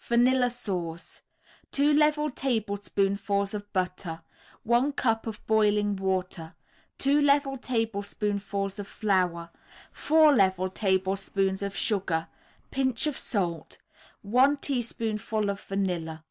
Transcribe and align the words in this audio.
VANILLA 0.00 0.48
SAUCE 0.48 1.20
2 1.70 1.92
level 1.92 2.30
tablespoonfuls 2.30 3.52
of 3.52 3.70
butter, 3.74 4.22
1 4.62 4.92
cup 4.92 5.26
of 5.26 5.46
boiling 5.46 5.96
water, 5.96 6.54
2 6.96 7.20
level 7.20 7.58
tablespoonfuls 7.58 8.78
of 8.78 8.88
flour, 8.88 9.50
4 9.92 10.34
level 10.34 10.70
tablespoonfuls 10.70 11.60
of 11.60 11.76
sugar, 11.76 12.26
Pinch 12.70 13.06
of 13.06 13.18
salt, 13.18 13.76
1 14.22 14.56
teaspoonful 14.56 15.50
of 15.50 15.60
vanilla. 15.60 16.24